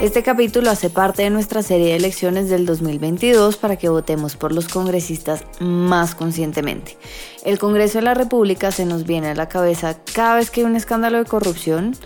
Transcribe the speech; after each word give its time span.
Este 0.00 0.22
capítulo 0.22 0.70
hace 0.70 0.90
parte 0.90 1.22
de 1.22 1.30
nuestra 1.30 1.60
serie 1.60 1.88
de 1.88 1.96
elecciones 1.96 2.48
del 2.48 2.66
2022 2.66 3.56
para 3.56 3.74
que 3.74 3.88
votemos 3.88 4.36
por 4.36 4.52
los 4.52 4.68
congresistas 4.68 5.42
más 5.58 6.14
conscientemente. 6.14 6.96
El 7.44 7.58
Congreso 7.58 7.98
de 7.98 8.04
la 8.04 8.14
República 8.14 8.70
se 8.70 8.86
nos 8.86 9.02
viene 9.02 9.26
a 9.26 9.34
la 9.34 9.48
cabeza 9.48 9.96
cada 10.14 10.36
vez 10.36 10.52
que 10.52 10.60
hay 10.60 10.66
un 10.66 10.76
escándalo 10.76 11.18
de 11.18 11.24
corrupción, 11.24 11.96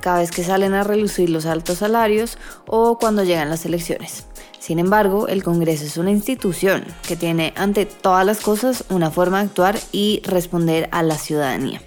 cada 0.00 0.20
vez 0.20 0.30
que 0.30 0.42
salen 0.42 0.72
a 0.72 0.82
relucir 0.82 1.28
los 1.28 1.44
altos 1.44 1.78
salarios 1.78 2.38
o 2.66 2.98
cuando 2.98 3.22
llegan 3.22 3.50
las 3.50 3.66
elecciones. 3.66 4.24
Sin 4.58 4.78
embargo, 4.78 5.28
el 5.28 5.42
Congreso 5.42 5.84
es 5.84 5.98
una 5.98 6.10
institución 6.10 6.82
que 7.06 7.16
tiene 7.16 7.52
ante 7.54 7.84
todas 7.84 8.24
las 8.24 8.40
cosas 8.40 8.84
una 8.88 9.10
forma 9.10 9.40
de 9.40 9.48
actuar 9.48 9.78
y 9.92 10.22
responder 10.24 10.88
a 10.90 11.02
la 11.02 11.18
ciudadanía. 11.18 11.82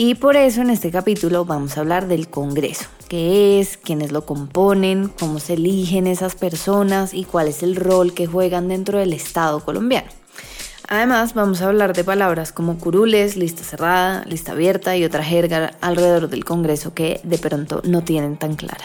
Y 0.00 0.14
por 0.14 0.36
eso 0.36 0.60
en 0.60 0.70
este 0.70 0.92
capítulo 0.92 1.44
vamos 1.44 1.76
a 1.76 1.80
hablar 1.80 2.06
del 2.06 2.30
Congreso, 2.30 2.86
qué 3.08 3.58
es, 3.58 3.76
quiénes 3.76 4.12
lo 4.12 4.24
componen, 4.24 5.08
cómo 5.08 5.40
se 5.40 5.54
eligen 5.54 6.06
esas 6.06 6.36
personas 6.36 7.14
y 7.14 7.24
cuál 7.24 7.48
es 7.48 7.64
el 7.64 7.74
rol 7.74 8.14
que 8.14 8.28
juegan 8.28 8.68
dentro 8.68 9.00
del 9.00 9.12
Estado 9.12 9.58
colombiano. 9.58 10.06
Además, 10.86 11.34
vamos 11.34 11.62
a 11.62 11.66
hablar 11.66 11.96
de 11.96 12.04
palabras 12.04 12.52
como 12.52 12.78
curules, 12.78 13.36
lista 13.36 13.64
cerrada, 13.64 14.24
lista 14.24 14.52
abierta 14.52 14.96
y 14.96 15.04
otra 15.04 15.24
jerga 15.24 15.72
alrededor 15.80 16.28
del 16.28 16.44
Congreso 16.44 16.94
que 16.94 17.20
de 17.24 17.38
pronto 17.38 17.82
no 17.82 18.04
tienen 18.04 18.36
tan 18.36 18.54
clara. 18.54 18.84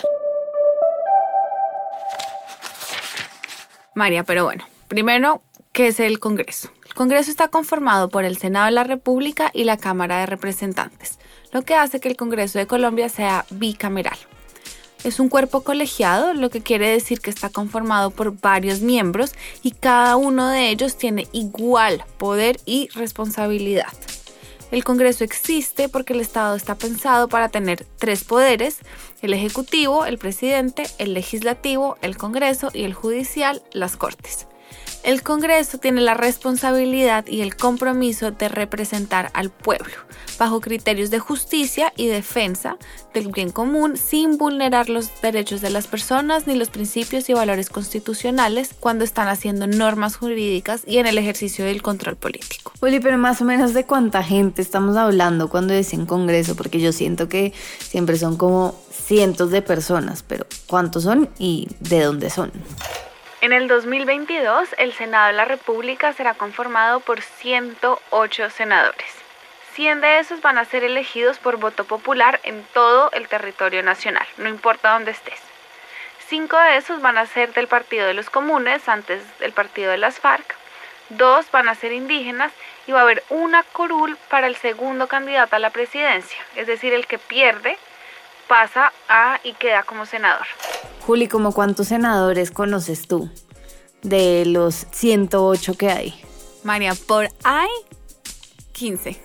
María, 3.93 4.23
pero 4.23 4.45
bueno, 4.45 4.65
primero, 4.87 5.43
¿qué 5.73 5.89
es 5.89 5.99
el 5.99 6.19
Congreso? 6.19 6.71
El 6.93 6.97
Congreso 6.97 7.31
está 7.31 7.47
conformado 7.47 8.07
por 8.09 8.23
el 8.23 8.37
Senado 8.37 8.67
de 8.67 8.71
la 8.71 8.83
República 8.83 9.49
y 9.51 9.63
la 9.63 9.77
Cámara 9.77 10.19
de 10.19 10.27
Representantes, 10.27 11.17
lo 11.51 11.63
que 11.63 11.73
hace 11.73 11.99
que 11.99 12.07
el 12.07 12.15
Congreso 12.15 12.59
de 12.59 12.67
Colombia 12.67 13.09
sea 13.09 13.47
bicameral. 13.49 14.15
Es 15.03 15.19
un 15.19 15.27
cuerpo 15.27 15.63
colegiado, 15.63 16.35
lo 16.35 16.51
que 16.51 16.61
quiere 16.61 16.87
decir 16.89 17.19
que 17.19 17.31
está 17.31 17.49
conformado 17.49 18.11
por 18.11 18.39
varios 18.39 18.81
miembros 18.81 19.33
y 19.63 19.71
cada 19.71 20.17
uno 20.17 20.49
de 20.49 20.69
ellos 20.69 20.95
tiene 20.95 21.27
igual 21.31 22.05
poder 22.19 22.59
y 22.67 22.89
responsabilidad. 22.89 23.91
El 24.69 24.83
Congreso 24.83 25.23
existe 25.23 25.89
porque 25.89 26.13
el 26.13 26.21
Estado 26.21 26.55
está 26.55 26.75
pensado 26.75 27.27
para 27.27 27.49
tener 27.49 27.87
tres 27.97 28.23
poderes, 28.23 28.77
el 29.23 29.33
Ejecutivo, 29.33 30.05
el 30.05 30.19
Presidente, 30.19 30.83
el 30.99 31.15
Legislativo, 31.15 31.97
el 32.03 32.17
Congreso 32.17 32.69
y 32.71 32.83
el 32.83 32.93
Judicial, 32.93 33.63
las 33.71 33.97
Cortes. 33.97 34.45
El 35.03 35.21
Congreso 35.21 35.79
tiene 35.79 35.99
la 35.99 36.13
responsabilidad 36.13 37.27
y 37.27 37.41
el 37.41 37.57
compromiso 37.57 38.31
de 38.31 38.47
representar 38.47 39.31
al 39.33 39.49
pueblo 39.49 39.93
bajo 40.39 40.61
criterios 40.61 41.09
de 41.09 41.19
justicia 41.19 41.91
y 41.97 42.07
defensa 42.07 42.77
del 43.13 43.27
bien 43.27 43.51
común 43.51 43.97
sin 43.97 44.37
vulnerar 44.37 44.89
los 44.89 45.21
derechos 45.21 45.61
de 45.61 45.69
las 45.69 45.87
personas 45.87 46.47
ni 46.47 46.55
los 46.55 46.69
principios 46.69 47.29
y 47.29 47.33
valores 47.33 47.69
constitucionales 47.69 48.71
cuando 48.79 49.03
están 49.03 49.27
haciendo 49.27 49.67
normas 49.67 50.15
jurídicas 50.15 50.83
y 50.87 50.97
en 50.97 51.05
el 51.05 51.17
ejercicio 51.17 51.65
del 51.65 51.81
control 51.81 52.15
político. 52.15 52.71
Juli, 52.79 52.99
pero 52.99 53.17
más 53.17 53.41
o 53.41 53.45
menos 53.45 53.73
de 53.73 53.85
cuánta 53.85 54.23
gente 54.23 54.61
estamos 54.61 54.95
hablando 54.95 55.49
cuando 55.49 55.73
dicen 55.73 56.05
Congreso, 56.05 56.55
porque 56.55 56.79
yo 56.79 56.93
siento 56.93 57.27
que 57.27 57.53
siempre 57.79 58.17
son 58.17 58.37
como 58.37 58.75
cientos 58.89 59.51
de 59.51 59.61
personas, 59.61 60.23
pero 60.23 60.45
¿cuántos 60.67 61.03
son 61.03 61.29
y 61.37 61.67
de 61.81 62.03
dónde 62.03 62.29
son? 62.29 62.51
En 63.43 63.51
el 63.51 63.67
2022, 63.67 64.69
el 64.77 64.93
Senado 64.93 65.27
de 65.27 65.33
la 65.33 65.43
República 65.43 66.13
será 66.13 66.33
conformado 66.33 67.01
por 67.01 67.21
108 67.21 68.49
senadores. 68.49 69.13
100 69.73 69.99
de 69.99 70.19
esos 70.19 70.39
van 70.39 70.57
a 70.57 70.63
ser 70.63 70.85
elegidos 70.85 71.39
por 71.39 71.57
voto 71.57 71.83
popular 71.83 72.39
en 72.43 72.63
todo 72.73 73.11
el 73.11 73.27
territorio 73.27 73.83
nacional, 73.83 74.25
no 74.37 74.47
importa 74.47 74.93
dónde 74.93 75.11
estés. 75.11 75.41
Cinco 76.25 76.57
de 76.57 76.77
esos 76.77 77.01
van 77.01 77.17
a 77.17 77.25
ser 77.25 77.51
del 77.51 77.67
Partido 77.67 78.07
de 78.07 78.13
los 78.13 78.29
Comunes, 78.29 78.87
antes 78.87 79.21
del 79.39 79.51
Partido 79.51 79.91
de 79.91 79.97
las 79.97 80.21
FARC. 80.21 80.55
Dos 81.09 81.51
van 81.51 81.67
a 81.67 81.75
ser 81.75 81.91
indígenas 81.91 82.53
y 82.87 82.93
va 82.93 82.99
a 82.99 83.03
haber 83.03 83.25
una 83.29 83.63
curul 83.63 84.15
para 84.29 84.47
el 84.47 84.55
segundo 84.55 85.07
candidato 85.07 85.57
a 85.57 85.59
la 85.59 85.71
presidencia, 85.71 86.39
es 86.55 86.65
decir, 86.65 86.93
el 86.93 87.07
que 87.07 87.19
pierde 87.19 87.77
pasa 88.47 88.93
a 89.09 89.41
y 89.43 89.51
queda 89.55 89.83
como 89.83 90.05
senador. 90.05 90.47
Juli, 91.05 91.27
¿cómo 91.27 91.51
cuántos 91.51 91.89
senadores 91.89 92.49
conoces 92.51 93.07
tú 93.07 93.29
de 94.03 94.45
los 94.45 94.87
108 94.91 95.73
que 95.73 95.89
hay? 95.89 96.13
María, 96.63 96.93
por 96.95 97.29
hay 97.43 97.69
15. 98.71 99.19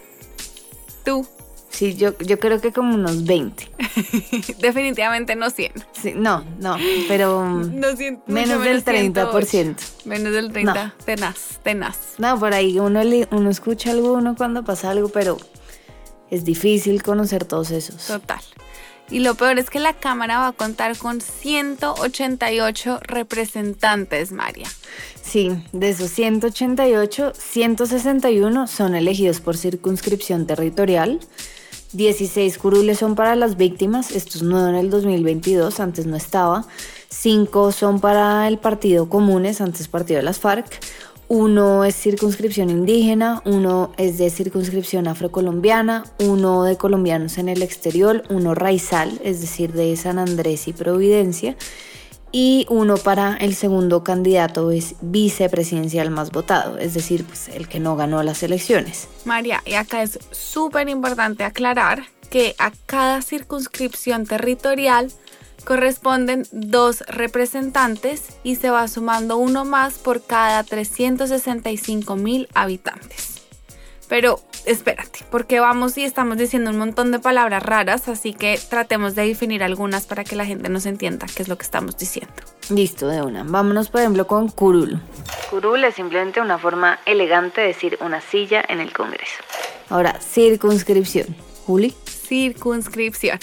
¿Tú? 1.05 1.27
Sí, 1.71 1.95
yo, 1.95 2.19
yo 2.19 2.41
creo 2.41 2.61
que 2.61 2.73
como 2.73 2.97
unos 2.97 3.25
20. 3.25 3.71
Definitivamente 4.59 5.37
no 5.37 5.51
100. 5.51 5.73
Sí, 5.93 6.15
no, 6.17 6.45
no, 6.59 6.77
pero 7.07 7.45
menos, 7.47 7.97
del 7.97 8.85
30%. 8.85 9.77
Menos 10.05 10.33
del 10.33 10.53
30%. 10.53 10.93
Tenaz, 11.05 11.61
tenaz. 11.63 11.99
No, 12.19 12.41
por 12.41 12.55
ahí 12.55 12.81
uno, 12.81 13.01
uno 13.31 13.51
escucha 13.51 13.93
alguno 13.93 14.35
cuando 14.35 14.65
pasa 14.65 14.91
algo, 14.91 15.11
pero 15.11 15.39
es 16.29 16.45
difícil 16.45 17.05
conocer 17.05 17.45
todos 17.45 17.71
esos. 17.71 18.09
Total. 18.09 18.41
Y 19.11 19.21
lo 19.21 19.35
peor 19.35 19.59
es 19.59 19.71
que 19.71 19.81
la 19.81 19.95
Cámara 19.95 20.39
va 20.39 20.49
a 20.49 20.53
contar 20.53 20.97
con 20.97 21.21
188 21.21 23.01
representantes, 23.03 24.33
María. 24.33 24.69
Sí, 25.23 25.51
de 25.73 25.91
esos 25.91 26.11
188, 26.11 27.33
161 27.37 28.67
son 28.67 28.95
elegidos 28.95 29.41
por 29.41 29.57
circunscripción 29.57 30.47
territorial. 30.47 31.21
16 31.93 32.59
curules 32.59 32.99
son 32.99 33.15
para 33.15 33.35
las 33.35 33.57
víctimas, 33.57 34.11
esto 34.11 34.37
es 34.37 34.43
nuevo 34.43 34.69
en 34.69 34.75
el 34.75 34.91
2022, 34.91 35.81
antes 35.81 36.05
no 36.05 36.17
estaba. 36.17 36.67
5 37.09 37.73
son 37.73 38.01
para 38.01 38.47
el 38.47 38.59
Partido 38.59 39.09
Comunes, 39.09 39.63
antes 39.63 39.89
Partido 39.89 40.19
de 40.19 40.25
las 40.25 40.39
FARC. 40.39 40.81
Uno 41.31 41.85
es 41.85 41.95
circunscripción 41.95 42.71
indígena, 42.71 43.43
uno 43.45 43.93
es 43.99 44.17
de 44.17 44.31
circunscripción 44.31 45.07
afrocolombiana, 45.09 46.05
uno 46.21 46.65
de 46.65 46.79
colombianos 46.79 47.37
en 47.37 47.51
el 47.51 47.61
exterior, 47.61 48.23
uno 48.31 48.55
raizal, 48.55 49.21
es 49.23 49.43
decir, 49.43 49.75
de 49.75 49.95
San 49.97 50.19
Andrés 50.19 50.69
y 50.69 50.73
Providencia, 50.73 51.55
y 52.33 52.65
uno 52.71 52.97
para 52.97 53.37
el 53.37 53.55
segundo 53.55 54.03
candidato 54.03 54.71
es 54.71 54.95
vicepresidencial 55.03 56.11
más 56.11 56.31
votado, 56.31 56.79
es 56.79 56.95
decir, 56.95 57.25
pues, 57.25 57.49
el 57.49 57.69
que 57.69 57.79
no 57.79 57.95
ganó 57.95 58.23
las 58.23 58.43
elecciones. 58.43 59.09
María, 59.27 59.63
y 59.67 59.75
acá 59.75 60.03
es 60.03 60.19
súper 60.31 60.89
importante 60.89 61.45
aclarar 61.45 62.05
que 62.31 62.55
a 62.59 62.73
cada 62.87 63.21
circunscripción 63.21 64.25
territorial 64.25 65.13
corresponden 65.65 66.45
dos 66.53 67.01
representantes 67.09 68.39
y 68.43 68.57
se 68.57 68.71
va 68.71 68.89
sumando 68.89 69.37
uno 69.37 69.65
más 69.65 69.95
por 69.95 70.25
cada 70.25 70.63
365 70.65 72.17
mil 72.17 72.49
habitantes. 72.55 73.43
Pero 74.09 74.41
espérate, 74.65 75.21
porque 75.31 75.61
vamos 75.61 75.99
y 75.99 76.05
estamos 76.05 76.39
diciendo 76.39 76.71
un 76.71 76.79
montón 76.79 77.13
de 77.13 77.19
palabras 77.19 77.63
raras, 77.63 78.09
así 78.09 78.33
que 78.33 78.59
tratemos 78.71 79.15
de 79.15 79.27
definir 79.27 79.63
algunas 79.63 80.07
para 80.07 80.25
que 80.25 80.35
la 80.37 80.47
gente 80.47 80.71
nos 80.71 80.87
entienda 80.87 81.27
qué 81.35 81.43
es 81.43 81.49
lo 81.49 81.59
que 81.59 81.65
estamos 81.65 81.97
diciendo. 81.99 82.33
Listo, 82.71 83.09
de 83.09 83.23
una. 83.23 83.45
Vámonos, 83.45 83.91
por 83.91 84.01
ejemplo, 84.01 84.27
con 84.27 84.49
curul. 84.49 85.01
Curul 85.51 85.85
es 85.85 85.95
simplemente 85.95 86.41
una 86.41 86.59
forma 86.59 86.99
elegante 87.05 87.61
de 87.61 87.69
decir 87.69 87.99
una 88.01 88.21
silla 88.21 88.65
en 88.67 88.81
el 88.81 88.93
Congreso. 88.93 89.43
Ahora, 89.91 90.19
circunscripción. 90.21 91.37
Juli. 91.67 91.95
Circunscripción. 92.29 93.39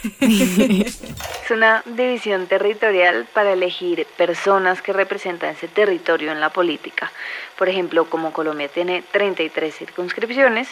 es 0.20 1.50
una 1.50 1.82
división 1.84 2.46
territorial 2.46 3.26
para 3.34 3.52
elegir 3.52 4.06
personas 4.16 4.80
que 4.80 4.94
representan 4.94 5.50
ese 5.50 5.68
territorio 5.68 6.32
en 6.32 6.40
la 6.40 6.50
política. 6.50 7.12
Por 7.58 7.68
ejemplo, 7.68 8.08
como 8.08 8.32
Colombia 8.32 8.68
tiene 8.68 9.04
33 9.12 9.74
circunscripciones, 9.74 10.68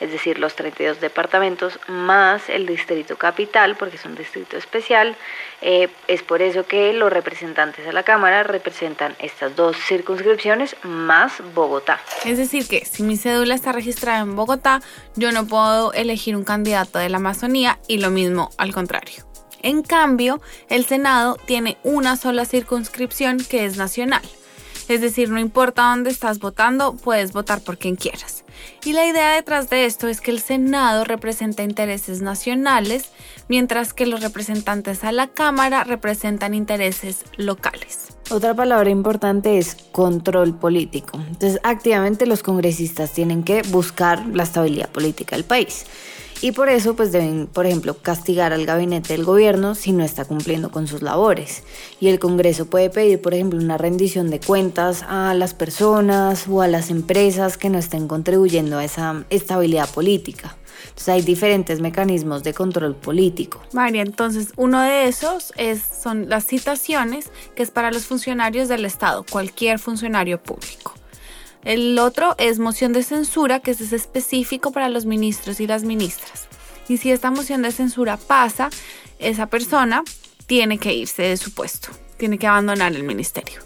es 0.00 0.10
decir, 0.10 0.40
los 0.40 0.56
32 0.56 1.00
departamentos 1.00 1.78
más 1.86 2.48
el 2.48 2.66
distrito 2.66 3.16
capital, 3.16 3.76
porque 3.76 3.94
es 3.94 4.04
un 4.04 4.16
distrito 4.16 4.56
especial, 4.56 5.14
eh, 5.60 5.88
es 6.08 6.24
por 6.24 6.42
eso 6.42 6.66
que 6.66 6.92
los 6.92 7.12
representantes 7.12 7.84
de 7.84 7.92
la 7.92 8.02
Cámara 8.02 8.42
representan 8.42 9.14
estas 9.20 9.54
dos 9.54 9.76
circunscripciones 9.76 10.74
más 10.82 11.34
Bogotá. 11.54 12.00
Es 12.24 12.38
decir, 12.38 12.66
que 12.66 12.84
si 12.84 13.04
mi 13.04 13.16
cédula 13.16 13.54
está 13.54 13.70
registrada 13.70 14.18
en 14.18 14.34
Bogotá, 14.34 14.80
yo 15.14 15.30
no 15.30 15.46
puedo 15.46 15.92
elegir 15.92 16.34
un 16.34 16.42
candidato 16.42 16.98
de 16.98 17.08
la 17.12 17.18
Amazonía 17.18 17.78
y 17.86 17.98
lo 17.98 18.10
mismo 18.10 18.50
al 18.58 18.72
contrario. 18.72 19.24
En 19.62 19.82
cambio, 19.82 20.40
el 20.68 20.84
Senado 20.84 21.36
tiene 21.46 21.78
una 21.84 22.16
sola 22.16 22.44
circunscripción 22.44 23.38
que 23.38 23.64
es 23.64 23.76
nacional. 23.76 24.22
Es 24.88 25.00
decir, 25.00 25.30
no 25.30 25.38
importa 25.38 25.90
dónde 25.90 26.10
estás 26.10 26.40
votando, 26.40 26.96
puedes 26.96 27.32
votar 27.32 27.60
por 27.60 27.78
quien 27.78 27.94
quieras. 27.94 28.44
Y 28.84 28.92
la 28.92 29.06
idea 29.06 29.34
detrás 29.34 29.70
de 29.70 29.86
esto 29.86 30.08
es 30.08 30.20
que 30.20 30.32
el 30.32 30.40
Senado 30.40 31.04
representa 31.04 31.62
intereses 31.62 32.20
nacionales, 32.20 33.10
mientras 33.48 33.94
que 33.94 34.06
los 34.06 34.20
representantes 34.20 35.04
a 35.04 35.12
la 35.12 35.28
Cámara 35.28 35.84
representan 35.84 36.54
intereses 36.54 37.24
locales. 37.36 38.08
Otra 38.30 38.54
palabra 38.54 38.90
importante 38.90 39.58
es 39.58 39.76
control 39.92 40.58
político. 40.58 41.18
Entonces, 41.28 41.60
activamente 41.62 42.26
los 42.26 42.42
congresistas 42.42 43.12
tienen 43.12 43.44
que 43.44 43.62
buscar 43.62 44.26
la 44.26 44.42
estabilidad 44.42 44.90
política 44.90 45.36
del 45.36 45.44
país. 45.44 45.86
Y 46.42 46.50
por 46.50 46.68
eso 46.68 46.96
pues 46.96 47.12
deben, 47.12 47.46
por 47.46 47.66
ejemplo, 47.66 47.96
castigar 47.96 48.52
al 48.52 48.66
gabinete 48.66 49.12
del 49.12 49.24
gobierno 49.24 49.76
si 49.76 49.92
no 49.92 50.02
está 50.02 50.24
cumpliendo 50.24 50.72
con 50.72 50.88
sus 50.88 51.00
labores. 51.00 51.62
Y 52.00 52.08
el 52.08 52.18
Congreso 52.18 52.66
puede 52.66 52.90
pedir, 52.90 53.22
por 53.22 53.32
ejemplo, 53.32 53.60
una 53.60 53.78
rendición 53.78 54.28
de 54.28 54.40
cuentas 54.40 55.04
a 55.08 55.34
las 55.34 55.54
personas 55.54 56.48
o 56.48 56.60
a 56.60 56.66
las 56.66 56.90
empresas 56.90 57.56
que 57.56 57.70
no 57.70 57.78
estén 57.78 58.08
contribuyendo 58.08 58.78
a 58.78 58.84
esa 58.84 59.24
estabilidad 59.30 59.88
política. 59.88 60.56
Entonces 60.82 61.08
hay 61.10 61.22
diferentes 61.22 61.80
mecanismos 61.80 62.42
de 62.42 62.52
control 62.54 62.96
político. 62.96 63.62
María, 63.72 64.02
entonces 64.02 64.48
uno 64.56 64.82
de 64.82 65.06
esos 65.06 65.52
es, 65.56 65.80
son 65.80 66.28
las 66.28 66.44
citaciones, 66.44 67.30
que 67.54 67.62
es 67.62 67.70
para 67.70 67.92
los 67.92 68.06
funcionarios 68.06 68.68
del 68.68 68.84
Estado, 68.84 69.24
cualquier 69.30 69.78
funcionario 69.78 70.42
público. 70.42 70.94
El 71.64 71.98
otro 71.98 72.34
es 72.38 72.58
moción 72.58 72.92
de 72.92 73.04
censura, 73.04 73.60
que 73.60 73.70
es 73.70 73.92
específico 73.92 74.72
para 74.72 74.88
los 74.88 75.06
ministros 75.06 75.60
y 75.60 75.66
las 75.66 75.84
ministras. 75.84 76.48
Y 76.88 76.96
si 76.96 77.12
esta 77.12 77.30
moción 77.30 77.62
de 77.62 77.70
censura 77.70 78.16
pasa, 78.16 78.68
esa 79.20 79.46
persona 79.46 80.02
tiene 80.46 80.78
que 80.78 80.92
irse 80.92 81.22
de 81.22 81.36
su 81.36 81.54
puesto, 81.54 81.90
tiene 82.16 82.36
que 82.36 82.48
abandonar 82.48 82.92
el 82.92 83.04
ministerio. 83.04 83.60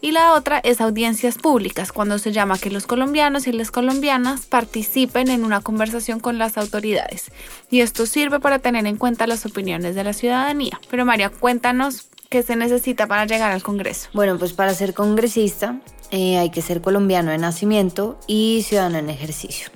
Y 0.00 0.12
la 0.12 0.32
otra 0.32 0.58
es 0.58 0.80
audiencias 0.80 1.38
públicas, 1.38 1.90
cuando 1.92 2.18
se 2.18 2.32
llama 2.32 2.58
que 2.58 2.70
los 2.70 2.86
colombianos 2.86 3.46
y 3.46 3.52
las 3.52 3.70
colombianas 3.70 4.46
participen 4.46 5.28
en 5.28 5.44
una 5.44 5.60
conversación 5.60 6.20
con 6.20 6.38
las 6.38 6.56
autoridades. 6.56 7.32
Y 7.70 7.80
esto 7.80 8.06
sirve 8.06 8.38
para 8.38 8.60
tener 8.60 8.86
en 8.86 8.96
cuenta 8.96 9.26
las 9.26 9.44
opiniones 9.44 9.94
de 9.94 10.04
la 10.04 10.12
ciudadanía. 10.12 10.80
Pero 10.90 11.04
María, 11.04 11.30
cuéntanos 11.30 12.08
qué 12.28 12.42
se 12.42 12.54
necesita 12.54 13.06
para 13.06 13.26
llegar 13.26 13.50
al 13.50 13.62
Congreso. 13.62 14.08
Bueno, 14.12 14.38
pues 14.38 14.52
para 14.52 14.72
ser 14.74 14.94
congresista 14.94 15.80
eh, 16.10 16.38
hay 16.38 16.50
que 16.50 16.62
ser 16.62 16.80
colombiano 16.80 17.30
de 17.30 17.38
nacimiento 17.38 18.18
y 18.26 18.64
ciudadano 18.66 18.98
en 18.98 19.10
ejercicio. 19.10 19.68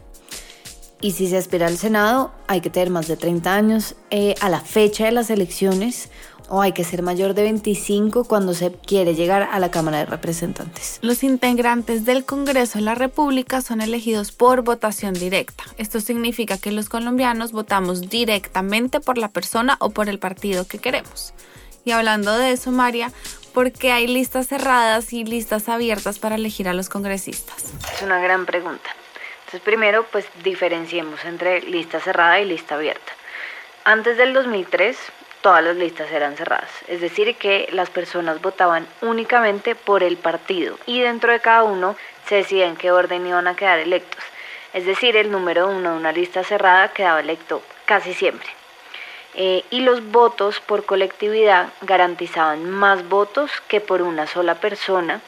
Y 1.00 1.12
si 1.12 1.26
se 1.26 1.36
aspira 1.36 1.66
al 1.66 1.78
Senado, 1.78 2.32
hay 2.46 2.60
que 2.60 2.70
tener 2.70 2.90
más 2.90 3.08
de 3.08 3.16
30 3.16 3.52
años 3.54 3.96
eh, 4.10 4.36
a 4.40 4.48
la 4.48 4.60
fecha 4.60 5.04
de 5.04 5.12
las 5.12 5.30
elecciones 5.30 6.10
o 6.48 6.60
hay 6.60 6.72
que 6.72 6.84
ser 6.84 7.02
mayor 7.02 7.34
de 7.34 7.42
25 7.42 8.24
cuando 8.24 8.54
se 8.54 8.72
quiere 8.72 9.14
llegar 9.14 9.48
a 9.50 9.58
la 9.58 9.70
Cámara 9.70 9.98
de 9.98 10.06
Representantes. 10.06 10.98
Los 11.00 11.24
integrantes 11.24 12.04
del 12.04 12.24
Congreso 12.24 12.78
de 12.78 12.84
la 12.84 12.94
República 12.94 13.62
son 13.62 13.80
elegidos 13.80 14.32
por 14.32 14.62
votación 14.62 15.14
directa. 15.14 15.64
Esto 15.78 16.00
significa 16.00 16.58
que 16.58 16.70
los 16.70 16.88
colombianos 16.88 17.52
votamos 17.52 18.02
directamente 18.02 19.00
por 19.00 19.18
la 19.18 19.28
persona 19.28 19.76
o 19.80 19.90
por 19.90 20.08
el 20.08 20.18
partido 20.18 20.66
que 20.66 20.78
queremos. 20.78 21.32
Y 21.84 21.90
hablando 21.90 22.36
de 22.36 22.52
eso, 22.52 22.70
María, 22.70 23.10
porque 23.52 23.92
hay 23.92 24.06
listas 24.06 24.48
cerradas 24.48 25.12
y 25.12 25.24
listas 25.24 25.68
abiertas 25.68 26.18
para 26.18 26.36
elegir 26.36 26.68
a 26.68 26.72
los 26.72 26.88
congresistas? 26.88 27.72
Es 27.94 28.02
una 28.02 28.20
gran 28.20 28.46
pregunta. 28.46 28.90
Entonces, 29.40 29.60
primero, 29.60 30.04
pues 30.10 30.26
diferenciemos 30.42 31.24
entre 31.24 31.60
lista 31.62 32.00
cerrada 32.00 32.40
y 32.40 32.46
lista 32.46 32.76
abierta. 32.76 33.12
Antes 33.84 34.16
del 34.16 34.32
2003, 34.32 34.96
todas 35.42 35.62
las 35.62 35.76
listas 35.76 36.10
eran 36.10 36.36
cerradas, 36.36 36.70
es 36.86 37.00
decir, 37.00 37.36
que 37.36 37.68
las 37.72 37.90
personas 37.90 38.40
votaban 38.40 38.86
únicamente 39.02 39.74
por 39.74 40.02
el 40.02 40.16
partido 40.16 40.78
y 40.86 41.00
dentro 41.00 41.32
de 41.32 41.40
cada 41.40 41.64
uno 41.64 41.96
se 42.28 42.36
decía 42.36 42.66
en 42.66 42.76
qué 42.76 42.92
orden 42.92 43.26
iban 43.26 43.48
a 43.48 43.56
quedar 43.56 43.80
electos. 43.80 44.22
Es 44.72 44.86
decir, 44.86 45.16
el 45.16 45.30
número 45.30 45.68
uno 45.68 45.92
de 45.92 45.96
una 45.98 46.12
lista 46.12 46.44
cerrada 46.44 46.92
quedaba 46.92 47.20
electo 47.20 47.62
casi 47.84 48.14
siempre. 48.14 48.48
Eh, 49.34 49.64
y 49.70 49.80
los 49.80 50.10
votos 50.10 50.60
por 50.60 50.84
colectividad 50.84 51.70
garantizaban 51.80 52.68
más 52.68 53.08
votos 53.08 53.50
que 53.68 53.80
por 53.80 54.02
una 54.02 54.26
sola 54.26 54.56
persona 54.56 55.20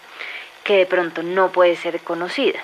que 0.62 0.76
de 0.76 0.86
pronto 0.86 1.22
no 1.22 1.50
puede 1.50 1.76
ser 1.76 2.00
conocida. 2.00 2.60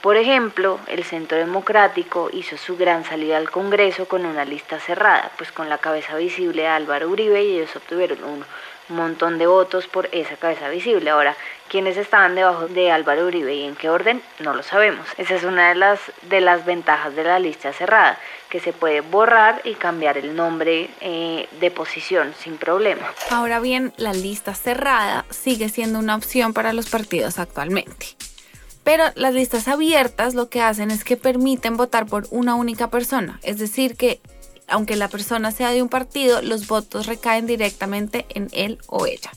Por 0.00 0.16
ejemplo, 0.16 0.78
el 0.86 1.02
Centro 1.02 1.36
Democrático 1.36 2.30
hizo 2.32 2.56
su 2.56 2.76
gran 2.76 3.04
salida 3.04 3.36
al 3.36 3.50
Congreso 3.50 4.06
con 4.06 4.24
una 4.24 4.44
lista 4.44 4.78
cerrada, 4.78 5.32
pues 5.36 5.50
con 5.50 5.68
la 5.68 5.78
cabeza 5.78 6.16
visible 6.16 6.62
de 6.62 6.68
Álvaro 6.68 7.08
Uribe 7.08 7.42
y 7.42 7.56
ellos 7.56 7.74
obtuvieron 7.74 8.22
un 8.22 8.44
montón 8.88 9.38
de 9.38 9.46
votos 9.46 9.86
por 9.86 10.08
esa 10.12 10.36
cabeza 10.36 10.68
visible. 10.68 11.10
Ahora, 11.10 11.36
quiénes 11.68 11.96
estaban 11.96 12.34
debajo 12.34 12.68
de 12.68 12.90
Álvaro 12.90 13.26
Uribe 13.26 13.54
y 13.54 13.64
en 13.64 13.76
qué 13.76 13.90
orden, 13.90 14.22
no 14.40 14.54
lo 14.54 14.62
sabemos. 14.62 15.06
Esa 15.16 15.34
es 15.34 15.44
una 15.44 15.68
de 15.68 15.74
las, 15.74 16.00
de 16.22 16.40
las 16.40 16.64
ventajas 16.64 17.14
de 17.14 17.24
la 17.24 17.38
lista 17.38 17.72
cerrada, 17.72 18.18
que 18.48 18.60
se 18.60 18.72
puede 18.72 19.00
borrar 19.00 19.60
y 19.64 19.74
cambiar 19.74 20.18
el 20.18 20.34
nombre 20.34 20.90
eh, 21.00 21.48
de 21.60 21.70
posición 21.70 22.34
sin 22.38 22.56
problema. 22.56 23.12
Ahora 23.30 23.60
bien, 23.60 23.92
la 23.96 24.12
lista 24.12 24.54
cerrada 24.54 25.24
sigue 25.30 25.68
siendo 25.68 25.98
una 25.98 26.16
opción 26.16 26.54
para 26.54 26.72
los 26.72 26.88
partidos 26.88 27.38
actualmente. 27.38 28.06
Pero 28.84 29.04
las 29.16 29.34
listas 29.34 29.68
abiertas 29.68 30.34
lo 30.34 30.48
que 30.48 30.62
hacen 30.62 30.90
es 30.90 31.04
que 31.04 31.18
permiten 31.18 31.76
votar 31.76 32.06
por 32.06 32.26
una 32.30 32.54
única 32.54 32.88
persona, 32.88 33.38
es 33.42 33.58
decir, 33.58 33.96
que 33.96 34.22
aunque 34.68 34.96
la 34.96 35.08
persona 35.08 35.50
sea 35.50 35.70
de 35.70 35.82
un 35.82 35.88
partido, 35.88 36.42
los 36.42 36.66
votos 36.66 37.06
recaen 37.06 37.46
directamente 37.46 38.26
en 38.30 38.48
él 38.52 38.78
o 38.86 39.06
ella. 39.06 39.30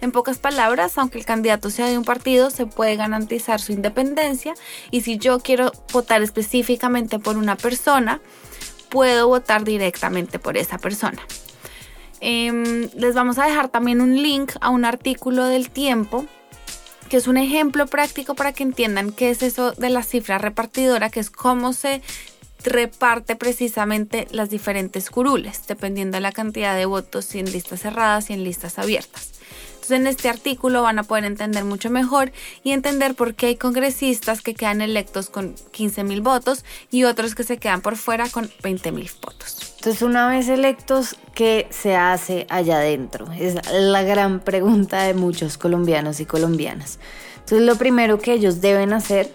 En 0.00 0.12
pocas 0.12 0.38
palabras, 0.38 0.98
aunque 0.98 1.18
el 1.18 1.24
candidato 1.24 1.70
sea 1.70 1.86
de 1.86 1.98
un 1.98 2.04
partido, 2.04 2.50
se 2.50 2.66
puede 2.66 2.96
garantizar 2.96 3.60
su 3.60 3.72
independencia 3.72 4.54
y 4.90 5.00
si 5.00 5.18
yo 5.18 5.40
quiero 5.40 5.72
votar 5.92 6.22
específicamente 6.22 7.18
por 7.18 7.36
una 7.36 7.56
persona, 7.56 8.20
puedo 8.88 9.28
votar 9.28 9.64
directamente 9.64 10.38
por 10.38 10.56
esa 10.56 10.78
persona. 10.78 11.22
Em, 12.20 12.88
les 12.94 13.14
vamos 13.14 13.38
a 13.38 13.46
dejar 13.46 13.68
también 13.68 14.00
un 14.00 14.22
link 14.22 14.52
a 14.60 14.70
un 14.70 14.84
artículo 14.84 15.44
del 15.44 15.70
tiempo 15.70 16.26
que 17.08 17.16
es 17.18 17.26
un 17.26 17.36
ejemplo 17.36 17.86
práctico 17.86 18.34
para 18.34 18.52
que 18.52 18.64
entiendan 18.64 19.12
qué 19.12 19.30
es 19.30 19.42
eso 19.42 19.72
de 19.72 19.90
la 19.90 20.02
cifra 20.02 20.38
repartidora, 20.38 21.08
que 21.08 21.20
es 21.20 21.30
cómo 21.30 21.72
se 21.72 22.02
reparte 22.66 23.36
precisamente 23.36 24.26
las 24.32 24.50
diferentes 24.50 25.08
curules, 25.08 25.66
dependiendo 25.66 26.16
de 26.16 26.20
la 26.20 26.32
cantidad 26.32 26.76
de 26.76 26.84
votos 26.84 27.34
y 27.34 27.38
en 27.38 27.50
listas 27.50 27.80
cerradas 27.80 28.28
y 28.28 28.34
en 28.34 28.44
listas 28.44 28.78
abiertas. 28.78 29.32
Entonces 29.74 30.00
en 30.00 30.06
este 30.08 30.28
artículo 30.28 30.82
van 30.82 30.98
a 30.98 31.04
poder 31.04 31.24
entender 31.24 31.62
mucho 31.64 31.90
mejor 31.90 32.32
y 32.64 32.72
entender 32.72 33.14
por 33.14 33.34
qué 33.36 33.46
hay 33.46 33.56
congresistas 33.56 34.42
que 34.42 34.54
quedan 34.54 34.80
electos 34.80 35.30
con 35.30 35.54
15 35.70 36.02
mil 36.02 36.22
votos 36.22 36.64
y 36.90 37.04
otros 37.04 37.36
que 37.36 37.44
se 37.44 37.58
quedan 37.58 37.82
por 37.82 37.96
fuera 37.96 38.28
con 38.28 38.50
20 38.64 38.90
mil 38.90 39.08
votos. 39.22 39.74
Entonces 39.76 40.02
una 40.02 40.28
vez 40.28 40.48
electos, 40.48 41.14
¿qué 41.34 41.68
se 41.70 41.94
hace 41.94 42.48
allá 42.50 42.78
adentro? 42.78 43.30
Es 43.38 43.54
la 43.72 44.02
gran 44.02 44.40
pregunta 44.40 45.04
de 45.04 45.14
muchos 45.14 45.56
colombianos 45.56 46.18
y 46.18 46.26
colombianas. 46.26 46.98
Entonces 47.36 47.64
lo 47.64 47.76
primero 47.76 48.18
que 48.18 48.32
ellos 48.32 48.60
deben 48.60 48.92
hacer 48.92 49.32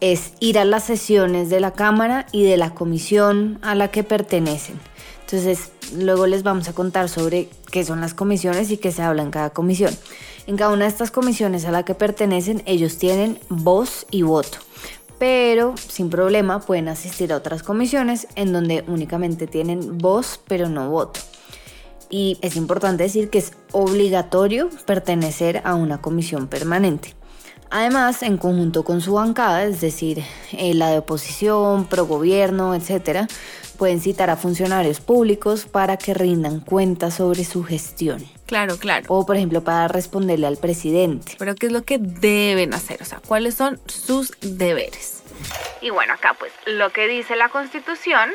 es 0.00 0.32
ir 0.40 0.58
a 0.58 0.64
las 0.64 0.84
sesiones 0.84 1.50
de 1.50 1.60
la 1.60 1.72
Cámara 1.72 2.26
y 2.32 2.44
de 2.44 2.56
la 2.56 2.74
comisión 2.74 3.58
a 3.62 3.74
la 3.74 3.88
que 3.90 4.02
pertenecen. 4.02 4.80
Entonces, 5.20 5.70
luego 5.94 6.26
les 6.26 6.42
vamos 6.42 6.68
a 6.68 6.72
contar 6.72 7.08
sobre 7.08 7.48
qué 7.70 7.84
son 7.84 8.00
las 8.00 8.14
comisiones 8.14 8.70
y 8.70 8.78
qué 8.78 8.90
se 8.90 9.02
habla 9.02 9.22
en 9.22 9.30
cada 9.30 9.50
comisión. 9.50 9.94
En 10.46 10.56
cada 10.56 10.72
una 10.72 10.86
de 10.86 10.90
estas 10.90 11.10
comisiones 11.10 11.64
a 11.64 11.70
la 11.70 11.84
que 11.84 11.94
pertenecen, 11.94 12.62
ellos 12.66 12.98
tienen 12.98 13.38
voz 13.48 14.06
y 14.10 14.22
voto, 14.22 14.58
pero 15.18 15.74
sin 15.76 16.10
problema 16.10 16.60
pueden 16.60 16.88
asistir 16.88 17.32
a 17.32 17.36
otras 17.36 17.62
comisiones 17.62 18.26
en 18.34 18.52
donde 18.52 18.84
únicamente 18.88 19.46
tienen 19.46 19.98
voz 19.98 20.40
pero 20.48 20.68
no 20.68 20.90
voto. 20.90 21.20
Y 22.08 22.38
es 22.40 22.56
importante 22.56 23.04
decir 23.04 23.30
que 23.30 23.38
es 23.38 23.52
obligatorio 23.70 24.68
pertenecer 24.84 25.62
a 25.64 25.76
una 25.76 26.00
comisión 26.00 26.48
permanente. 26.48 27.14
Además, 27.70 28.22
en 28.22 28.36
conjunto 28.36 28.82
con 28.82 29.00
su 29.00 29.14
bancada, 29.14 29.64
es 29.64 29.80
decir, 29.80 30.24
eh, 30.52 30.74
la 30.74 30.90
de 30.90 30.98
oposición, 30.98 31.86
pro 31.86 32.04
gobierno, 32.04 32.74
etcétera, 32.74 33.28
pueden 33.78 34.00
citar 34.00 34.28
a 34.28 34.36
funcionarios 34.36 35.00
públicos 35.00 35.66
para 35.66 35.96
que 35.96 36.12
rindan 36.12 36.60
cuentas 36.60 37.14
sobre 37.14 37.44
su 37.44 37.62
gestión. 37.62 38.22
Claro, 38.46 38.76
claro. 38.76 39.06
O, 39.08 39.24
por 39.24 39.36
ejemplo, 39.36 39.62
para 39.62 39.86
responderle 39.86 40.48
al 40.48 40.56
presidente. 40.56 41.36
Pero, 41.38 41.54
¿qué 41.54 41.66
es 41.66 41.72
lo 41.72 41.82
que 41.82 41.98
deben 41.98 42.74
hacer? 42.74 43.00
O 43.00 43.04
sea, 43.04 43.20
¿cuáles 43.26 43.54
son 43.54 43.80
sus 43.86 44.32
deberes? 44.40 45.22
Y 45.80 45.90
bueno, 45.90 46.12
acá 46.12 46.34
pues 46.38 46.52
lo 46.66 46.90
que 46.90 47.06
dice 47.06 47.36
la 47.36 47.48
Constitución 47.48 48.30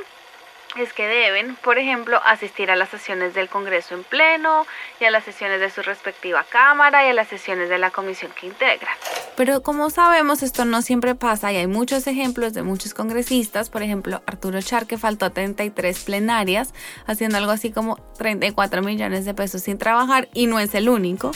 es 0.76 0.94
que 0.94 1.08
deben, 1.08 1.56
por 1.56 1.78
ejemplo, 1.78 2.22
asistir 2.26 2.70
a 2.70 2.76
las 2.76 2.90
sesiones 2.90 3.34
del 3.34 3.50
Congreso 3.50 3.96
en 3.96 4.04
pleno 4.04 4.66
y 5.00 5.06
a 5.06 5.12
las 5.12 5.24
sesiones 5.24 5.60
de 5.60 5.70
su 5.70 5.82
respectiva 5.82 6.46
Cámara 6.50 7.06
y 7.06 7.10
a 7.10 7.14
las 7.14 7.28
sesiones 7.28 7.70
de 7.70 7.78
la 7.78 7.92
comisión 7.92 8.32
que 8.40 8.48
integra. 8.48 8.90
Pero 9.36 9.62
como 9.62 9.90
sabemos, 9.90 10.44
esto 10.44 10.66
no 10.66 10.82
siempre 10.82 11.16
pasa 11.16 11.52
y 11.52 11.58
hay 11.58 11.68
muchos 11.68 12.08
ejemplos 12.08 12.54
de 12.54 12.64
muchos 12.64 12.94
congresistas, 12.94 13.70
por 13.70 13.84
ejemplo, 13.84 14.22
Arturo 14.26 14.62
Char 14.62 14.86
que 14.86 14.98
faltó 14.98 15.26
a 15.26 15.30
33 15.30 16.04
plenarias, 16.04 16.74
haciendo 17.08 17.38
algo 17.38 17.52
así 17.52 17.72
como 17.72 17.98
34 18.18 18.82
millones 18.82 19.26
de 19.26 19.34
pesos 19.34 19.64
sin 19.64 19.78
trabajar 19.78 20.30
y 20.34 20.48
no 20.48 20.60
es 20.60 20.76
el 20.76 20.90
único, 20.90 21.32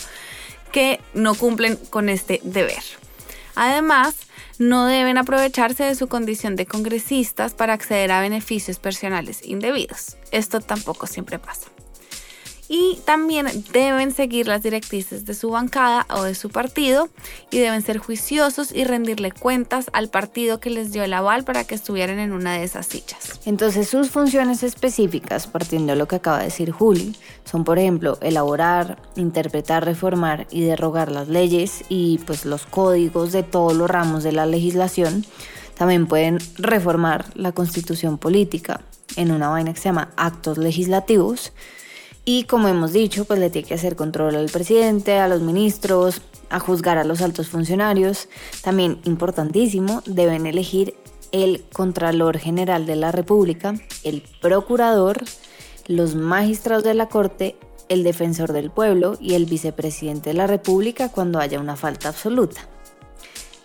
que 0.71 0.99
no 1.13 1.35
cumplen 1.35 1.77
con 1.89 2.09
este 2.09 2.41
deber. 2.43 2.83
Además, 3.55 4.15
no 4.59 4.85
deben 4.85 5.17
aprovecharse 5.17 5.85
de 5.85 5.95
su 5.95 6.07
condición 6.07 6.55
de 6.55 6.67
congresistas 6.67 7.53
para 7.53 7.73
acceder 7.73 8.11
a 8.11 8.21
beneficios 8.21 8.77
personales 8.77 9.41
indebidos. 9.43 10.17
Esto 10.31 10.59
tampoco 10.59 11.07
siempre 11.07 11.39
pasa 11.39 11.69
y 12.71 12.99
también 13.03 13.47
deben 13.73 14.13
seguir 14.13 14.47
las 14.47 14.61
directrices 14.61 15.25
de 15.25 15.33
su 15.33 15.49
bancada 15.49 16.05
o 16.11 16.21
de 16.21 16.35
su 16.35 16.49
partido 16.49 17.09
y 17.49 17.57
deben 17.57 17.81
ser 17.81 17.97
juiciosos 17.97 18.71
y 18.71 18.83
rendirle 18.83 19.31
cuentas 19.31 19.87
al 19.91 20.09
partido 20.09 20.59
que 20.59 20.69
les 20.69 20.91
dio 20.91 21.03
el 21.03 21.13
aval 21.13 21.43
para 21.43 21.63
que 21.63 21.73
estuvieran 21.73 22.19
en 22.19 22.31
una 22.31 22.53
de 22.53 22.63
esas 22.63 22.85
sillas. 22.85 23.41
Entonces 23.45 23.89
sus 23.89 24.11
funciones 24.11 24.61
específicas, 24.61 25.47
partiendo 25.47 25.93
de 25.93 25.97
lo 25.97 26.07
que 26.07 26.17
acaba 26.17 26.37
de 26.37 26.45
decir 26.45 26.69
Juli, 26.71 27.15
son 27.43 27.63
por 27.63 27.79
ejemplo 27.79 28.19
elaborar, 28.21 29.01
interpretar, 29.15 29.83
reformar 29.83 30.45
y 30.51 30.61
derrogar 30.61 31.11
las 31.11 31.27
leyes 31.27 31.83
y 31.89 32.19
pues 32.19 32.45
los 32.45 32.67
códigos 32.67 33.31
de 33.31 33.41
todos 33.41 33.73
los 33.73 33.89
ramos 33.89 34.23
de 34.23 34.31
la 34.31 34.45
legislación. 34.45 35.25
También 35.75 36.05
pueden 36.05 36.37
reformar 36.57 37.25
la 37.33 37.51
constitución 37.51 38.19
política 38.19 38.81
en 39.15 39.31
una 39.31 39.49
vaina 39.49 39.73
que 39.73 39.79
se 39.79 39.85
llama 39.85 40.11
actos 40.17 40.59
legislativos 40.59 41.51
y 42.31 42.43
como 42.43 42.67
hemos 42.67 42.93
dicho, 42.93 43.25
pues 43.25 43.39
le 43.39 43.49
tiene 43.49 43.67
que 43.67 43.73
hacer 43.73 43.95
control 43.95 44.35
al 44.35 44.51
presidente, 44.51 45.17
a 45.17 45.27
los 45.27 45.41
ministros, 45.41 46.21
a 46.51 46.59
juzgar 46.59 46.99
a 46.99 47.03
los 47.03 47.23
altos 47.23 47.47
funcionarios. 47.47 48.29
También 48.61 48.99
importantísimo, 49.05 50.03
deben 50.05 50.45
elegir 50.45 50.93
el 51.31 51.63
Contralor 51.73 52.37
General 52.37 52.85
de 52.85 52.97
la 52.97 53.11
República, 53.11 53.73
el 54.03 54.21
Procurador, 54.41 55.23
los 55.87 56.13
magistrados 56.13 56.83
de 56.83 56.93
la 56.93 57.09
Corte, 57.09 57.55
el 57.87 58.03
Defensor 58.03 58.53
del 58.53 58.69
Pueblo 58.69 59.17
y 59.19 59.33
el 59.33 59.45
Vicepresidente 59.45 60.29
de 60.29 60.35
la 60.35 60.45
República 60.45 61.09
cuando 61.09 61.39
haya 61.39 61.59
una 61.59 61.77
falta 61.77 62.09
absoluta. 62.09 62.61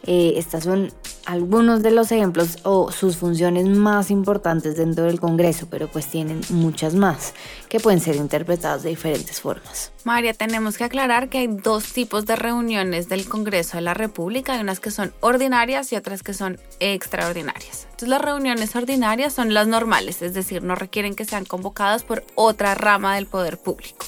Eh, 0.06 0.33
estas 0.38 0.64
son 0.64 0.90
algunos 1.26 1.83
de 1.83 1.90
los 1.90 2.12
ejemplos 2.12 2.59
o 2.62 2.93
sus 2.93 3.16
funciones 3.16 3.66
más 3.66 4.11
importantes 4.11 4.76
dentro 4.76 5.04
del 5.04 5.21
Congreso, 5.21 5.66
pero 5.71 5.88
pues 5.88 6.07
tienen 6.07 6.40
muchas 6.50 6.95
más 6.95 7.35
que 7.69 7.81
pueden 7.81 8.00
ser 8.00 8.16
interpretadas 8.16 8.83
de 8.83 8.90
diferentes 8.90 9.40
formas. 9.40 9.93
María, 10.04 10.35
tenemos 10.35 10.76
que 10.76 10.85
aclarar 10.85 11.28
que 11.28 11.38
hay 11.38 11.47
dos 11.47 11.93
tipos 11.93 12.26
de 12.26 12.37
reuniones 12.37 13.09
del 13.09 13.28
Congreso 13.28 13.76
de 13.76 13.83
la 13.83 13.95
República, 13.95 14.54
hay 14.54 14.61
unas 14.61 14.81
que 14.81 14.90
son 14.90 15.12
ordinarias 15.21 15.93
y 15.93 15.97
otras 15.97 16.23
que 16.23 16.35
son 16.35 16.59
extraordinarias. 16.81 17.85
Entonces 17.85 18.09
las 18.09 18.23
reuniones 18.23 18.76
ordinarias 18.76 19.33
son 19.33 19.54
las 19.54 19.66
normales, 19.66 20.23
es 20.23 20.35
decir, 20.35 20.62
no 20.62 20.75
requieren 20.75 21.14
que 21.14 21.25
sean 21.25 21.45
convocadas 21.45 22.04
por 22.04 22.25
otra 22.35 22.75
rama 22.75 23.14
del 23.14 23.26
poder 23.26 23.59
público. 23.59 24.07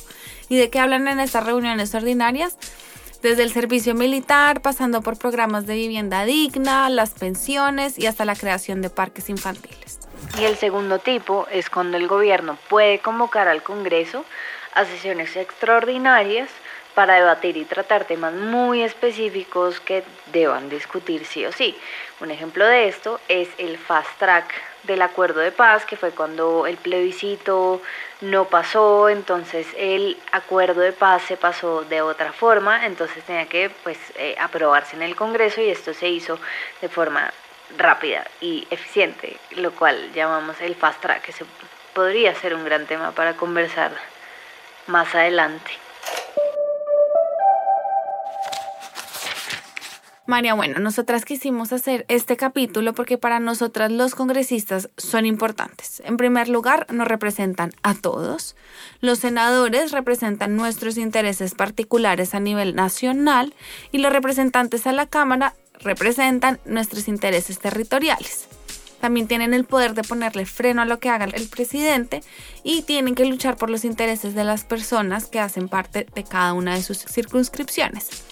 ¿Y 0.48 0.56
de 0.56 0.70
qué 0.70 0.78
hablan 0.78 1.08
en 1.08 1.20
estas 1.20 1.44
reuniones 1.44 1.94
ordinarias? 1.94 2.56
Desde 3.26 3.42
el 3.42 3.52
servicio 3.52 3.92
militar, 3.92 4.62
pasando 4.62 5.02
por 5.02 5.18
programas 5.18 5.66
de 5.66 5.74
vivienda 5.74 6.24
digna, 6.24 6.88
las 6.88 7.10
pensiones 7.10 7.98
y 7.98 8.06
hasta 8.06 8.24
la 8.24 8.36
creación 8.36 8.82
de 8.82 8.88
parques 8.88 9.28
infantiles. 9.28 9.98
Y 10.38 10.44
el 10.44 10.56
segundo 10.56 11.00
tipo 11.00 11.48
es 11.50 11.68
cuando 11.68 11.96
el 11.96 12.06
gobierno 12.06 12.56
puede 12.68 13.00
convocar 13.00 13.48
al 13.48 13.64
Congreso 13.64 14.24
a 14.74 14.84
sesiones 14.84 15.34
extraordinarias 15.34 16.48
para 16.94 17.14
debatir 17.14 17.56
y 17.56 17.64
tratar 17.64 18.04
temas 18.04 18.32
muy 18.32 18.84
específicos 18.84 19.80
que 19.80 20.04
deban 20.32 20.68
discutir 20.68 21.24
sí 21.24 21.44
o 21.46 21.50
sí. 21.50 21.76
Un 22.20 22.30
ejemplo 22.30 22.64
de 22.64 22.86
esto 22.86 23.18
es 23.26 23.48
el 23.58 23.76
fast 23.76 24.16
track 24.20 24.54
del 24.86 25.02
acuerdo 25.02 25.40
de 25.40 25.52
paz, 25.52 25.84
que 25.84 25.96
fue 25.96 26.10
cuando 26.12 26.66
el 26.66 26.76
plebiscito 26.76 27.82
no 28.20 28.46
pasó, 28.46 29.08
entonces 29.08 29.66
el 29.76 30.16
acuerdo 30.32 30.80
de 30.80 30.92
paz 30.92 31.22
se 31.22 31.36
pasó 31.36 31.82
de 31.82 32.00
otra 32.02 32.32
forma, 32.32 32.86
entonces 32.86 33.24
tenía 33.24 33.46
que 33.46 33.70
pues 33.82 33.98
eh, 34.16 34.36
aprobarse 34.38 34.96
en 34.96 35.02
el 35.02 35.16
Congreso 35.16 35.60
y 35.60 35.70
esto 35.70 35.92
se 35.92 36.08
hizo 36.08 36.38
de 36.80 36.88
forma 36.88 37.32
rápida 37.76 38.26
y 38.40 38.66
eficiente, 38.70 39.36
lo 39.52 39.72
cual 39.72 40.12
llamamos 40.12 40.60
el 40.60 40.74
fast 40.74 41.00
track, 41.00 41.22
que 41.22 41.32
se 41.32 41.44
podría 41.92 42.34
ser 42.34 42.54
un 42.54 42.64
gran 42.64 42.86
tema 42.86 43.12
para 43.12 43.34
conversar 43.34 43.92
más 44.86 45.14
adelante. 45.14 45.85
María, 50.26 50.54
bueno, 50.54 50.80
nosotras 50.80 51.24
quisimos 51.24 51.72
hacer 51.72 52.04
este 52.08 52.36
capítulo 52.36 52.94
porque 52.94 53.16
para 53.16 53.38
nosotras 53.38 53.92
los 53.92 54.16
congresistas 54.16 54.90
son 54.96 55.24
importantes. 55.24 56.02
En 56.04 56.16
primer 56.16 56.48
lugar, 56.48 56.92
nos 56.92 57.06
representan 57.06 57.72
a 57.84 57.94
todos. 57.94 58.56
Los 59.00 59.20
senadores 59.20 59.92
representan 59.92 60.56
nuestros 60.56 60.98
intereses 60.98 61.54
particulares 61.54 62.34
a 62.34 62.40
nivel 62.40 62.74
nacional 62.74 63.54
y 63.92 63.98
los 63.98 64.12
representantes 64.12 64.88
a 64.88 64.92
la 64.92 65.06
Cámara 65.06 65.54
representan 65.80 66.58
nuestros 66.64 67.06
intereses 67.06 67.60
territoriales. 67.60 68.48
También 69.00 69.28
tienen 69.28 69.54
el 69.54 69.64
poder 69.64 69.94
de 69.94 70.02
ponerle 70.02 70.44
freno 70.44 70.82
a 70.82 70.86
lo 70.86 70.98
que 70.98 71.08
haga 71.08 71.26
el 71.26 71.48
presidente 71.48 72.20
y 72.64 72.82
tienen 72.82 73.14
que 73.14 73.26
luchar 73.26 73.56
por 73.56 73.70
los 73.70 73.84
intereses 73.84 74.34
de 74.34 74.42
las 74.42 74.64
personas 74.64 75.26
que 75.26 75.38
hacen 75.38 75.68
parte 75.68 76.08
de 76.16 76.24
cada 76.24 76.52
una 76.52 76.74
de 76.74 76.82
sus 76.82 76.98
circunscripciones. 76.98 78.24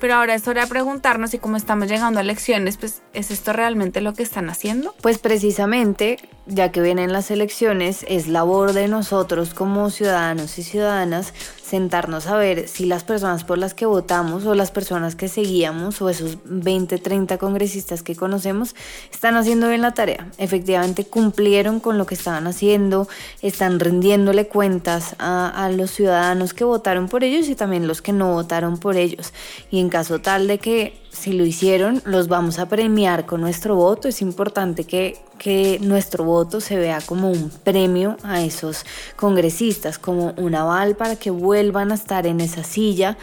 Pero 0.00 0.14
ahora 0.14 0.34
es 0.34 0.48
hora 0.48 0.62
de 0.62 0.66
preguntarnos 0.66 1.30
si 1.30 1.38
como 1.38 1.56
estamos 1.56 1.86
llegando 1.88 2.18
a 2.18 2.22
elecciones, 2.22 2.78
pues 2.78 3.02
¿es 3.12 3.30
esto 3.30 3.52
realmente 3.52 4.00
lo 4.00 4.14
que 4.14 4.22
están 4.22 4.48
haciendo? 4.48 4.94
Pues 5.02 5.18
precisamente, 5.18 6.18
ya 6.46 6.72
que 6.72 6.80
vienen 6.80 7.12
las 7.12 7.30
elecciones, 7.30 8.06
es 8.08 8.26
labor 8.26 8.72
de 8.72 8.88
nosotros 8.88 9.52
como 9.52 9.90
ciudadanos 9.90 10.58
y 10.58 10.62
ciudadanas 10.62 11.34
sentarnos 11.70 12.26
a 12.26 12.36
ver 12.36 12.66
si 12.66 12.84
las 12.84 13.04
personas 13.04 13.44
por 13.44 13.56
las 13.56 13.74
que 13.74 13.86
votamos 13.86 14.44
o 14.44 14.56
las 14.56 14.72
personas 14.72 15.14
que 15.14 15.28
seguíamos 15.28 16.02
o 16.02 16.08
esos 16.08 16.38
20, 16.44 16.98
30 16.98 17.38
congresistas 17.38 18.02
que 18.02 18.16
conocemos 18.16 18.74
están 19.12 19.36
haciendo 19.36 19.68
bien 19.68 19.80
la 19.80 19.94
tarea. 19.94 20.28
Efectivamente 20.36 21.04
cumplieron 21.04 21.78
con 21.78 21.96
lo 21.96 22.06
que 22.06 22.14
estaban 22.14 22.48
haciendo, 22.48 23.08
están 23.40 23.78
rindiéndole 23.78 24.48
cuentas 24.48 25.14
a, 25.18 25.48
a 25.64 25.70
los 25.70 25.92
ciudadanos 25.92 26.54
que 26.54 26.64
votaron 26.64 27.08
por 27.08 27.22
ellos 27.22 27.48
y 27.48 27.54
también 27.54 27.86
los 27.86 28.02
que 28.02 28.12
no 28.12 28.32
votaron 28.32 28.78
por 28.78 28.96
ellos. 28.96 29.32
Y 29.70 29.78
en 29.78 29.90
caso 29.90 30.18
tal 30.18 30.48
de 30.48 30.58
que 30.58 30.99
si 31.12 31.32
lo 31.32 31.44
hicieron, 31.44 32.02
los 32.04 32.28
vamos 32.28 32.58
a 32.58 32.68
premiar 32.68 33.26
con 33.26 33.40
nuestro 33.40 33.74
voto. 33.74 34.08
Es 34.08 34.22
importante 34.22 34.84
que, 34.84 35.18
que, 35.38 35.78
nuestro 35.82 36.24
voto 36.24 36.60
se 36.60 36.76
vea 36.76 37.00
como 37.00 37.30
un 37.30 37.50
premio 37.50 38.16
a 38.22 38.42
esos 38.42 38.84
congresistas, 39.16 39.98
como 39.98 40.32
un 40.36 40.54
aval 40.54 40.96
para 40.96 41.16
que 41.16 41.30
vuelvan 41.30 41.90
a 41.90 41.94
estar 41.94 42.26
en 42.26 42.40
esa 42.40 42.62
silla 42.62 43.18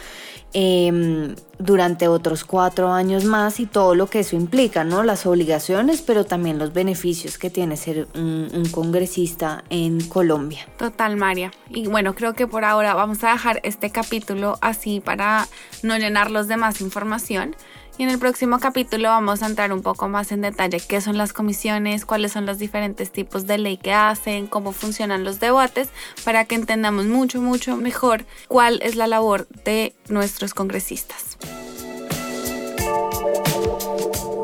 em, 0.52 1.34
durante 1.58 2.08
otros 2.08 2.44
cuatro 2.44 2.90
años 2.90 3.24
más 3.24 3.58
y 3.58 3.66
todo 3.66 3.94
lo 3.94 4.06
que 4.08 4.20
eso 4.20 4.36
implica, 4.36 4.84
¿no? 4.84 5.02
Las 5.02 5.24
obligaciones, 5.24 6.02
pero 6.02 6.24
también 6.24 6.58
los 6.58 6.72
beneficios 6.74 7.38
que 7.38 7.48
tiene 7.48 7.76
ser 7.76 8.06
un, 8.14 8.48
un 8.52 8.68
congresista 8.70 9.64
en 9.70 10.06
Colombia. 10.08 10.66
Total, 10.76 11.16
María. 11.16 11.52
Y 11.70 11.86
bueno, 11.86 12.14
creo 12.14 12.34
que 12.34 12.46
por 12.46 12.64
ahora 12.64 12.94
vamos 12.94 13.24
a 13.24 13.32
dejar 13.32 13.60
este 13.62 13.90
capítulo 13.90 14.58
así 14.60 15.00
para 15.00 15.48
no 15.82 15.96
llenarlos 15.96 16.48
de 16.48 16.56
más 16.58 16.80
información. 16.80 17.56
Y 17.98 18.04
en 18.04 18.10
el 18.10 18.20
próximo 18.20 18.60
capítulo 18.60 19.08
vamos 19.08 19.42
a 19.42 19.46
entrar 19.46 19.72
un 19.72 19.82
poco 19.82 20.06
más 20.08 20.30
en 20.30 20.40
detalle 20.40 20.78
qué 20.78 21.00
son 21.00 21.18
las 21.18 21.32
comisiones, 21.32 22.06
cuáles 22.06 22.30
son 22.30 22.46
los 22.46 22.58
diferentes 22.58 23.10
tipos 23.10 23.48
de 23.48 23.58
ley 23.58 23.76
que 23.76 23.92
hacen, 23.92 24.46
cómo 24.46 24.70
funcionan 24.70 25.24
los 25.24 25.40
debates, 25.40 25.88
para 26.24 26.44
que 26.44 26.54
entendamos 26.54 27.06
mucho, 27.06 27.40
mucho 27.40 27.76
mejor 27.76 28.24
cuál 28.46 28.78
es 28.84 28.94
la 28.94 29.08
labor 29.08 29.48
de 29.64 29.96
nuestros 30.08 30.54
congresistas. 30.54 31.36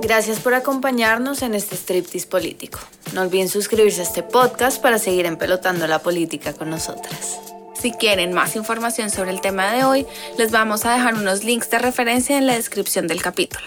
Gracias 0.03 0.41
por 0.41 0.55
acompañarnos 0.55 1.43
en 1.43 1.55
este 1.55 1.77
striptease 1.77 2.27
político. 2.27 2.81
No 3.15 3.23
olviden 3.23 3.49
suscribirse 3.49 4.01
a 4.01 4.05
este 4.05 4.25
podcast 4.25 4.83
para 4.83 4.99
seguir 4.99 5.27
empelotando 5.27 5.87
la 5.87 6.01
política 6.01 6.53
con 6.55 6.71
nosotras. 6.71 7.54
Si 7.85 7.93
quieren 7.93 8.33
más 8.33 8.57
información 8.57 9.11
sobre 9.11 9.31
el 9.31 9.43
tema 9.43 9.71
de 9.71 9.85
hoy, 9.85 10.07
les 10.39 10.51
vamos 10.51 10.87
a 10.87 10.95
dejar 10.95 11.17
unos 11.17 11.45
links 11.45 11.69
de 11.69 11.79
referencia 11.79 12.39
en 12.39 12.47
la 12.47 12.55
descripción 12.55 13.09
del 13.09 13.21
capítulo. 13.21 13.67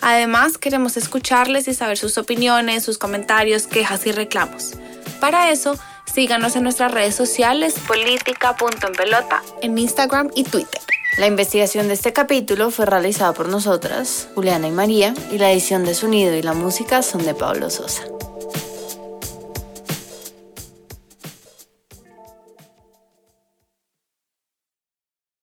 Además, 0.00 0.56
queremos 0.56 0.96
escucharles 0.96 1.66
y 1.66 1.74
saber 1.74 1.98
sus 1.98 2.16
opiniones, 2.16 2.84
sus 2.84 2.96
comentarios, 2.96 3.66
quejas 3.66 4.06
y 4.06 4.12
reclamos. 4.12 4.74
Para 5.18 5.50
eso, 5.50 5.76
síganos 6.14 6.54
en 6.54 6.62
nuestras 6.62 6.92
redes 6.92 7.16
sociales 7.16 7.74
política.enpelota 7.88 9.42
en 9.62 9.76
Instagram 9.76 10.30
y 10.36 10.44
Twitter. 10.44 10.80
La 11.18 11.26
investigación 11.26 11.88
de 11.88 11.94
este 11.94 12.12
capítulo 12.12 12.70
fue 12.70 12.86
realizada 12.86 13.32
por 13.32 13.48
nosotras, 13.48 14.28
Juliana 14.36 14.68
y 14.68 14.70
María, 14.70 15.12
y 15.32 15.38
la 15.38 15.50
edición 15.50 15.84
de 15.84 15.96
sonido 15.96 16.36
y 16.36 16.42
la 16.42 16.54
música 16.54 17.02
son 17.02 17.24
de 17.24 17.34
Pablo 17.34 17.68
Sosa. 17.70 18.04